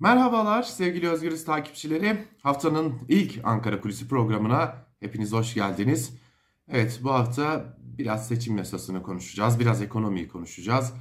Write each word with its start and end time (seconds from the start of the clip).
Merhabalar 0.00 0.62
sevgili 0.62 1.08
Özgürüz 1.08 1.44
takipçileri. 1.44 2.24
Haftanın 2.42 2.94
ilk 3.08 3.40
Ankara 3.44 3.80
Kulisi 3.80 4.08
programına 4.08 4.86
hepiniz 5.00 5.32
hoş 5.32 5.54
geldiniz. 5.54 6.18
Evet 6.68 7.00
bu 7.02 7.10
hafta 7.10 7.76
biraz 7.98 8.28
seçim 8.28 8.58
yasasını 8.58 9.02
konuşacağız, 9.02 9.60
biraz 9.60 9.82
ekonomiyi 9.82 10.28
konuşacağız. 10.28 10.92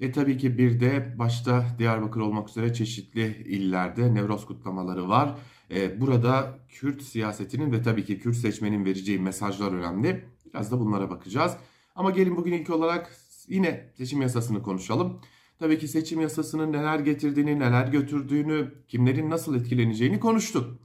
E 0.00 0.12
tabii 0.12 0.38
ki 0.38 0.58
bir 0.58 0.80
de 0.80 1.14
başta 1.18 1.66
Diyarbakır 1.78 2.20
olmak 2.20 2.48
üzere 2.48 2.74
çeşitli 2.74 3.42
illerde 3.46 4.14
Nevroz 4.14 4.46
kutlamaları 4.46 5.08
var. 5.08 5.34
E, 5.70 6.00
burada 6.00 6.58
Kürt 6.68 7.02
siyasetinin 7.02 7.72
ve 7.72 7.82
tabii 7.82 8.04
ki 8.04 8.18
Kürt 8.18 8.36
seçmenin 8.36 8.84
vereceği 8.84 9.18
mesajlar 9.18 9.72
önemli. 9.72 10.24
Biraz 10.46 10.72
da 10.72 10.80
bunlara 10.80 11.10
bakacağız. 11.10 11.56
Ama 11.94 12.10
gelin 12.10 12.36
bugün 12.36 12.52
ilk 12.52 12.70
olarak 12.70 13.16
yine 13.48 13.92
seçim 13.96 14.22
yasasını 14.22 14.62
konuşalım. 14.62 15.20
Tabii 15.62 15.78
ki 15.78 15.88
seçim 15.88 16.20
yasasının 16.20 16.72
neler 16.72 16.98
getirdiğini, 16.98 17.58
neler 17.58 17.88
götürdüğünü, 17.88 18.72
kimlerin 18.88 19.30
nasıl 19.30 19.54
etkileneceğini 19.54 20.20
konuştuk. 20.20 20.80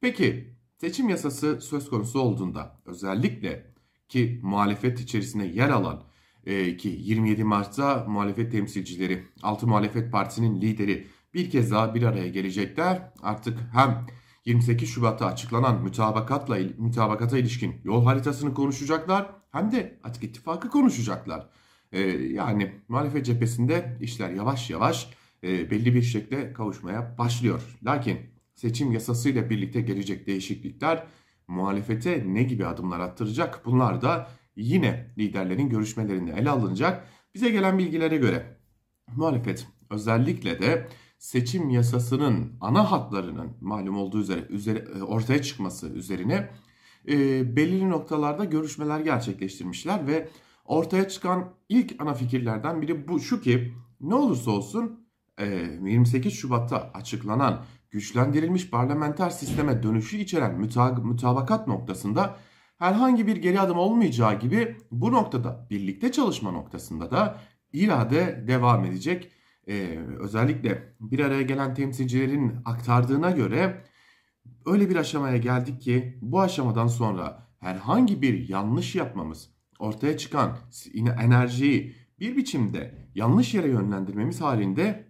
Peki 0.00 0.54
seçim 0.76 1.08
yasası 1.08 1.60
söz 1.60 1.90
konusu 1.90 2.20
olduğunda 2.20 2.80
özellikle 2.86 3.74
ki 4.08 4.40
muhalefet 4.42 5.00
içerisinde 5.00 5.44
yer 5.44 5.68
alan 5.68 6.02
e, 6.46 6.76
ki 6.76 6.88
27 6.88 7.44
Mart'ta 7.44 8.04
muhalefet 8.08 8.52
temsilcileri, 8.52 9.24
6 9.42 9.66
muhalefet 9.66 10.12
partisinin 10.12 10.60
lideri 10.60 11.06
bir 11.34 11.50
kez 11.50 11.70
daha 11.70 11.94
bir 11.94 12.02
araya 12.02 12.28
gelecekler. 12.28 13.12
Artık 13.22 13.58
hem 13.72 14.06
28 14.44 14.88
Şubat'ta 14.88 15.26
açıklanan 15.26 15.82
mutabakatla 15.82 16.58
mutabakata 16.78 17.38
ilişkin 17.38 17.74
yol 17.84 18.04
haritasını 18.04 18.54
konuşacaklar 18.54 19.30
hem 19.52 19.72
de 19.72 20.00
açık 20.02 20.24
ittifakı 20.24 20.70
konuşacaklar. 20.70 21.48
Ee, 21.92 22.00
yani 22.10 22.72
muhalefet 22.88 23.26
cephesinde 23.26 23.98
işler 24.00 24.30
yavaş 24.30 24.70
yavaş 24.70 25.10
e, 25.44 25.70
belli 25.70 25.94
bir 25.94 26.02
şekilde 26.02 26.52
kavuşmaya 26.52 27.18
başlıyor. 27.18 27.62
Lakin 27.84 28.18
seçim 28.54 28.92
yasasıyla 28.92 29.50
birlikte 29.50 29.80
gelecek 29.80 30.26
değişiklikler 30.26 31.06
muhalefete 31.48 32.24
ne 32.26 32.42
gibi 32.42 32.66
adımlar 32.66 33.00
attıracak? 33.00 33.64
Bunlar 33.64 34.02
da 34.02 34.30
yine 34.56 35.14
liderlerin 35.18 35.68
görüşmelerinde 35.68 36.32
ele 36.32 36.50
alınacak. 36.50 37.06
Bize 37.34 37.50
gelen 37.50 37.78
bilgilere 37.78 38.16
göre 38.16 38.56
muhalefet 39.16 39.66
özellikle 39.90 40.58
de 40.58 40.88
seçim 41.18 41.70
yasasının 41.70 42.52
ana 42.60 42.90
hatlarının 42.90 43.56
malum 43.60 43.96
olduğu 43.96 44.20
üzere, 44.20 44.46
üzere 44.48 44.84
e, 44.98 45.02
ortaya 45.02 45.42
çıkması 45.42 45.88
üzerine 45.88 46.50
e, 47.08 47.16
belirli 47.56 47.90
noktalarda 47.90 48.44
görüşmeler 48.44 49.00
gerçekleştirmişler 49.00 50.06
ve 50.06 50.28
ortaya 50.70 51.08
çıkan 51.08 51.52
ilk 51.68 52.02
ana 52.02 52.14
fikirlerden 52.14 52.82
biri 52.82 53.08
bu 53.08 53.20
şu 53.20 53.40
ki 53.40 53.74
ne 54.00 54.14
olursa 54.14 54.50
olsun 54.50 55.06
28 55.40 56.32
Şubat'ta 56.32 56.90
açıklanan 56.94 57.64
güçlendirilmiş 57.90 58.70
parlamenter 58.70 59.30
sisteme 59.30 59.82
dönüşü 59.82 60.16
içeren 60.16 60.60
mütabakat 61.02 61.66
noktasında 61.66 62.36
herhangi 62.78 63.26
bir 63.26 63.36
geri 63.36 63.60
adım 63.60 63.78
olmayacağı 63.78 64.38
gibi 64.40 64.76
bu 64.90 65.12
noktada 65.12 65.66
birlikte 65.70 66.12
çalışma 66.12 66.50
noktasında 66.50 67.10
da 67.10 67.38
irade 67.72 68.44
devam 68.48 68.84
edecek. 68.84 69.32
Ee, 69.68 69.98
özellikle 70.18 70.94
bir 71.00 71.20
araya 71.20 71.42
gelen 71.42 71.74
temsilcilerin 71.74 72.56
aktardığına 72.64 73.30
göre 73.30 73.84
öyle 74.66 74.90
bir 74.90 74.96
aşamaya 74.96 75.36
geldik 75.36 75.82
ki 75.82 76.18
bu 76.22 76.40
aşamadan 76.40 76.86
sonra 76.86 77.48
herhangi 77.60 78.22
bir 78.22 78.48
yanlış 78.48 78.94
yapmamız 78.94 79.59
ortaya 79.80 80.16
çıkan 80.16 80.58
enerjiyi 81.20 81.94
bir 82.20 82.36
biçimde 82.36 83.08
yanlış 83.14 83.54
yere 83.54 83.68
yönlendirmemiz 83.68 84.40
halinde 84.40 85.06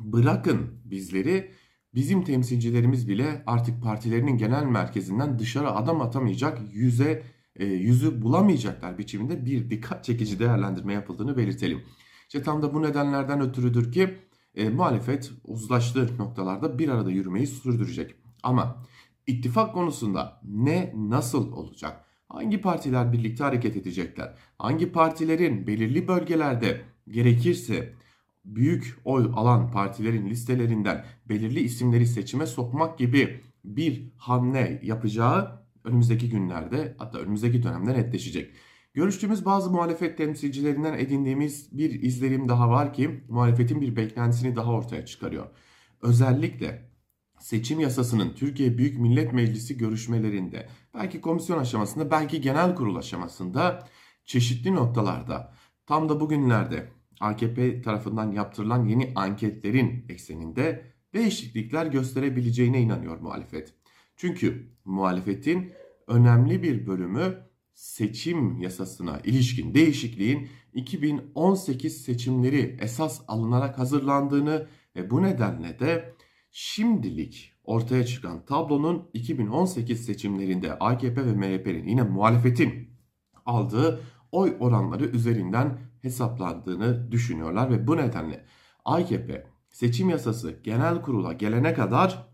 bırakın 0.00 0.80
bizleri 0.84 1.50
bizim 1.94 2.24
temsilcilerimiz 2.24 3.08
bile 3.08 3.42
artık 3.46 3.82
partilerinin 3.82 4.38
genel 4.38 4.64
merkezinden 4.64 5.38
dışarı 5.38 5.70
adam 5.70 6.00
atamayacak 6.00 6.58
yüze 6.72 7.22
e, 7.56 7.64
yüzü 7.64 8.22
bulamayacaklar 8.22 8.98
biçiminde 8.98 9.46
bir 9.46 9.70
dikkat 9.70 10.04
çekici 10.04 10.38
değerlendirme 10.38 10.92
yapıldığını 10.92 11.36
belirtelim. 11.36 11.82
İşte 12.26 12.42
tam 12.42 12.62
da 12.62 12.74
bu 12.74 12.82
nedenlerden 12.82 13.40
ötürüdür 13.40 13.92
ki 13.92 14.18
e, 14.54 14.68
muhalefet 14.68 15.30
uzlaştığı 15.44 16.18
noktalarda 16.18 16.78
bir 16.78 16.88
arada 16.88 17.10
yürümeyi 17.10 17.46
sürdürecek. 17.46 18.14
Ama 18.42 18.84
ittifak 19.26 19.74
konusunda 19.74 20.40
ne 20.44 20.92
nasıl 20.96 21.52
olacak? 21.52 22.03
Hangi 22.28 22.60
partiler 22.60 23.12
birlikte 23.12 23.44
hareket 23.44 23.76
edecekler? 23.76 24.34
Hangi 24.58 24.92
partilerin 24.92 25.66
belirli 25.66 26.08
bölgelerde 26.08 26.80
gerekirse 27.08 27.94
büyük 28.44 28.96
oy 29.04 29.30
alan 29.34 29.70
partilerin 29.70 30.30
listelerinden 30.30 31.04
belirli 31.28 31.60
isimleri 31.60 32.06
seçime 32.06 32.46
sokmak 32.46 32.98
gibi 32.98 33.40
bir 33.64 34.12
hamle 34.16 34.80
yapacağı 34.82 35.64
önümüzdeki 35.84 36.28
günlerde 36.28 36.94
hatta 36.98 37.18
önümüzdeki 37.18 37.62
dönemde 37.62 37.94
netleşecek. 37.94 38.54
Görüştüğümüz 38.94 39.44
bazı 39.44 39.70
muhalefet 39.70 40.18
temsilcilerinden 40.18 40.98
edindiğimiz 40.98 41.78
bir 41.78 42.02
izlenim 42.02 42.48
daha 42.48 42.70
var 42.70 42.92
ki 42.92 43.24
muhalefetin 43.28 43.80
bir 43.80 43.96
beklentisini 43.96 44.56
daha 44.56 44.72
ortaya 44.72 45.06
çıkarıyor. 45.06 45.46
Özellikle 46.02 46.93
seçim 47.44 47.80
yasasının 47.80 48.34
Türkiye 48.34 48.78
Büyük 48.78 48.98
Millet 48.98 49.32
Meclisi 49.32 49.76
görüşmelerinde 49.76 50.68
belki 50.94 51.20
komisyon 51.20 51.58
aşamasında 51.58 52.10
belki 52.10 52.40
genel 52.40 52.74
kurul 52.74 52.96
aşamasında 52.96 53.88
çeşitli 54.24 54.74
noktalarda 54.74 55.54
tam 55.86 56.08
da 56.08 56.20
bugünlerde 56.20 56.88
AKP 57.20 57.82
tarafından 57.82 58.32
yaptırılan 58.32 58.84
yeni 58.84 59.12
anketlerin 59.14 60.04
ekseninde 60.08 60.86
değişiklikler 61.14 61.86
gösterebileceğine 61.86 62.80
inanıyor 62.80 63.20
muhalefet. 63.20 63.74
Çünkü 64.16 64.68
muhalefetin 64.84 65.72
önemli 66.06 66.62
bir 66.62 66.86
bölümü 66.86 67.38
seçim 67.74 68.60
yasasına 68.60 69.20
ilişkin 69.24 69.74
değişikliğin 69.74 70.48
2018 70.74 72.02
seçimleri 72.02 72.76
esas 72.80 73.20
alınarak 73.28 73.78
hazırlandığını 73.78 74.66
ve 74.96 75.10
bu 75.10 75.22
nedenle 75.22 75.78
de 75.78 76.14
şimdilik 76.56 77.52
ortaya 77.64 78.06
çıkan 78.06 78.44
tablonun 78.44 79.10
2018 79.12 80.04
seçimlerinde 80.04 80.72
AKP 80.78 81.26
ve 81.26 81.32
MHP'nin 81.32 81.86
yine 81.86 82.02
muhalefetin 82.02 82.88
aldığı 83.46 84.00
oy 84.32 84.56
oranları 84.60 85.04
üzerinden 85.04 85.78
hesaplandığını 86.02 87.12
düşünüyorlar 87.12 87.70
ve 87.70 87.86
bu 87.86 87.96
nedenle 87.96 88.44
AKP 88.84 89.46
seçim 89.70 90.10
yasası 90.10 90.60
genel 90.64 91.02
kurula 91.02 91.32
gelene 91.32 91.74
kadar 91.74 92.28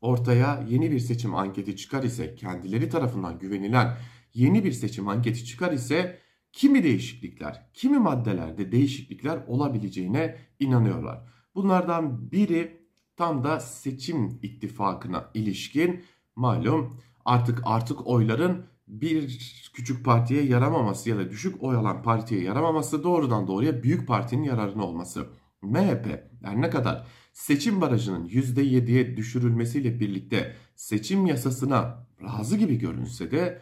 ortaya 0.00 0.64
yeni 0.68 0.90
bir 0.90 1.00
seçim 1.00 1.34
anketi 1.34 1.76
çıkar 1.76 2.02
ise 2.02 2.34
kendileri 2.34 2.88
tarafından 2.88 3.38
güvenilen 3.38 3.96
yeni 4.34 4.64
bir 4.64 4.72
seçim 4.72 5.08
anketi 5.08 5.44
çıkar 5.44 5.72
ise 5.72 6.18
kimi 6.52 6.84
değişiklikler, 6.84 7.70
kimi 7.74 7.98
maddelerde 7.98 8.72
değişiklikler 8.72 9.44
olabileceğine 9.46 10.36
inanıyorlar. 10.60 11.26
Bunlardan 11.54 12.32
biri 12.32 12.79
tam 13.20 13.44
da 13.44 13.60
seçim 13.60 14.38
ittifakına 14.42 15.30
ilişkin 15.34 16.04
malum 16.36 17.00
artık 17.24 17.62
artık 17.64 18.06
oyların 18.06 18.66
bir 18.88 19.38
küçük 19.74 20.04
partiye 20.04 20.42
yaramaması 20.42 21.10
ya 21.10 21.16
da 21.16 21.30
düşük 21.30 21.62
oy 21.62 21.76
alan 21.76 22.02
partiye 22.02 22.42
yaramaması 22.42 23.04
doğrudan 23.04 23.46
doğruya 23.46 23.82
büyük 23.82 24.08
partinin 24.08 24.42
yararına 24.42 24.84
olması. 24.84 25.26
MHP 25.62 26.06
her 26.44 26.60
ne 26.60 26.70
kadar 26.70 27.06
seçim 27.32 27.80
barajının 27.80 28.28
%7'ye 28.28 29.16
düşürülmesiyle 29.16 30.00
birlikte 30.00 30.56
seçim 30.76 31.26
yasasına 31.26 32.06
razı 32.22 32.56
gibi 32.56 32.78
görünse 32.78 33.30
de 33.30 33.60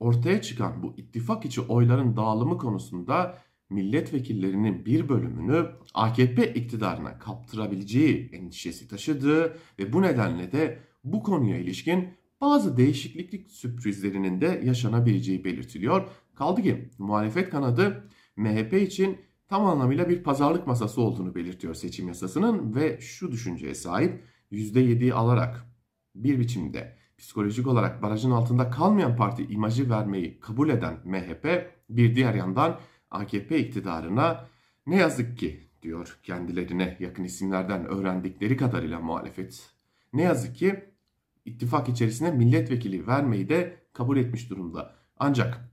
ortaya 0.00 0.42
çıkan 0.42 0.82
bu 0.82 0.94
ittifak 0.96 1.44
içi 1.44 1.60
oyların 1.60 2.16
dağılımı 2.16 2.58
konusunda 2.58 3.38
milletvekillerinin 3.70 4.86
bir 4.86 5.08
bölümünü 5.08 5.66
AKP 5.94 6.54
iktidarına 6.54 7.18
kaptırabileceği 7.18 8.30
endişesi 8.32 8.88
taşıdığı 8.88 9.56
ve 9.78 9.92
bu 9.92 10.02
nedenle 10.02 10.52
de 10.52 10.78
bu 11.04 11.22
konuya 11.22 11.58
ilişkin 11.58 12.08
bazı 12.40 12.76
değişiklik 12.76 13.50
sürprizlerinin 13.50 14.40
de 14.40 14.62
yaşanabileceği 14.64 15.44
belirtiliyor. 15.44 16.08
Kaldı 16.34 16.62
ki 16.62 16.90
muhalefet 16.98 17.50
kanadı 17.50 18.08
MHP 18.36 18.72
için 18.72 19.18
tam 19.48 19.66
anlamıyla 19.66 20.08
bir 20.08 20.22
pazarlık 20.22 20.66
masası 20.66 21.00
olduğunu 21.00 21.34
belirtiyor 21.34 21.74
seçim 21.74 22.08
yasasının 22.08 22.74
ve 22.74 23.00
şu 23.00 23.32
düşünceye 23.32 23.74
sahip 23.74 24.24
%7'yi 24.52 25.14
alarak 25.14 25.66
bir 26.14 26.38
biçimde 26.40 26.96
psikolojik 27.18 27.66
olarak 27.66 28.02
barajın 28.02 28.30
altında 28.30 28.70
kalmayan 28.70 29.16
parti 29.16 29.46
imajı 29.46 29.90
vermeyi 29.90 30.40
kabul 30.40 30.68
eden 30.68 30.98
MHP 31.04 31.70
bir 31.90 32.14
diğer 32.14 32.34
yandan 32.34 32.80
AKP 33.10 33.58
iktidarına 33.58 34.48
ne 34.86 34.96
yazık 34.96 35.38
ki 35.38 35.68
diyor 35.82 36.18
kendilerine 36.22 36.96
yakın 37.00 37.24
isimlerden 37.24 37.84
öğrendikleri 37.84 38.56
kadarıyla 38.56 39.00
muhalefet. 39.00 39.70
Ne 40.12 40.22
yazık 40.22 40.56
ki 40.56 40.84
ittifak 41.44 41.88
içerisinde 41.88 42.30
milletvekili 42.30 43.06
vermeyi 43.06 43.48
de 43.48 43.76
kabul 43.92 44.16
etmiş 44.16 44.50
durumda. 44.50 44.94
Ancak 45.16 45.70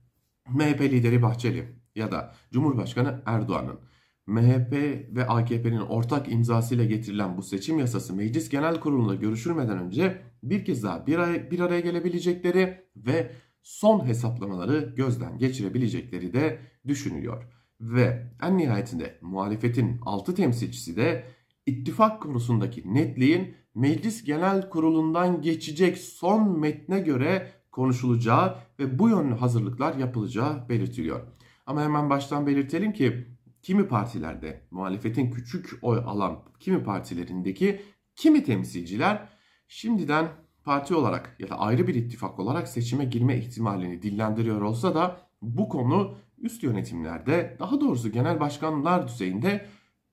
MHP 0.48 0.80
lideri 0.80 1.22
Bahçeli 1.22 1.68
ya 1.94 2.12
da 2.12 2.34
Cumhurbaşkanı 2.52 3.22
Erdoğan'ın 3.26 3.80
MHP 4.26 4.72
ve 5.16 5.26
AKP'nin 5.26 5.80
ortak 5.80 6.32
imzasıyla 6.32 6.84
getirilen 6.84 7.36
bu 7.36 7.42
seçim 7.42 7.78
yasası 7.78 8.14
Meclis 8.14 8.48
Genel 8.48 8.80
Kurulu'nda 8.80 9.14
görüşülmeden 9.14 9.78
önce 9.78 10.22
bir 10.42 10.64
kez 10.64 10.82
daha 10.82 11.06
bir, 11.06 11.18
ay, 11.18 11.50
bir 11.50 11.60
araya 11.60 11.80
gelebilecekleri 11.80 12.84
ve 12.96 13.32
son 13.66 14.06
hesaplamaları 14.06 14.94
gözden 14.96 15.38
geçirebilecekleri 15.38 16.32
de 16.32 16.58
düşünülüyor. 16.86 17.44
Ve 17.80 18.32
en 18.42 18.58
nihayetinde 18.58 19.18
muhalefetin 19.20 20.00
6 20.02 20.34
temsilcisi 20.34 20.96
de 20.96 21.24
ittifak 21.66 22.22
konusundaki 22.22 22.94
netliğin 22.94 23.54
Meclis 23.74 24.24
Genel 24.24 24.70
Kurulu'ndan 24.70 25.42
geçecek 25.42 25.98
son 25.98 26.60
metne 26.60 27.00
göre 27.00 27.52
konuşulacağı 27.72 28.58
ve 28.78 28.98
bu 28.98 29.08
yönlü 29.08 29.34
hazırlıklar 29.34 29.96
yapılacağı 29.96 30.68
belirtiliyor. 30.68 31.20
Ama 31.66 31.82
hemen 31.82 32.10
baştan 32.10 32.46
belirtelim 32.46 32.92
ki 32.92 33.26
kimi 33.62 33.88
partilerde 33.88 34.66
muhalefetin 34.70 35.30
küçük 35.30 35.78
oy 35.82 35.98
alan 36.06 36.42
kimi 36.60 36.84
partilerindeki 36.84 37.82
kimi 38.16 38.44
temsilciler 38.44 39.28
şimdiden 39.68 40.45
parti 40.66 40.94
olarak 40.94 41.36
ya 41.38 41.48
da 41.48 41.58
ayrı 41.58 41.86
bir 41.86 41.94
ittifak 41.94 42.38
olarak 42.38 42.68
seçime 42.68 43.04
girme 43.04 43.36
ihtimalini 43.36 44.02
dillendiriyor 44.02 44.60
olsa 44.60 44.94
da 44.94 45.20
bu 45.42 45.68
konu 45.68 46.14
üst 46.38 46.62
yönetimlerde 46.62 47.56
daha 47.58 47.80
doğrusu 47.80 48.12
genel 48.12 48.40
başkanlar 48.40 49.08
düzeyinde 49.08 49.66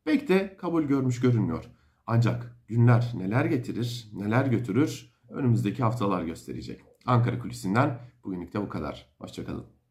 pek 0.05 0.29
de 0.29 0.57
kabul 0.57 0.83
görmüş 0.83 1.19
görünmüyor. 1.19 1.65
Ancak 2.07 2.57
günler 2.67 3.11
neler 3.17 3.45
getirir, 3.45 4.09
neler 4.13 4.45
götürür 4.45 5.13
önümüzdeki 5.29 5.83
haftalar 5.83 6.23
gösterecek. 6.23 6.81
Ankara 7.05 7.39
Kulisi'nden 7.39 7.99
bugünlük 8.23 8.53
de 8.53 8.61
bu 8.61 8.69
kadar. 8.69 9.13
Hoşçakalın. 9.17 9.82